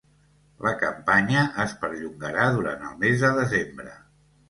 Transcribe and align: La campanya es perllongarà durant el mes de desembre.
La 0.67 0.71
campanya 0.83 1.45
es 1.65 1.77
perllongarà 1.83 2.49
durant 2.59 2.91
el 2.91 3.01
mes 3.07 3.25
de 3.31 3.35
desembre. 3.43 3.99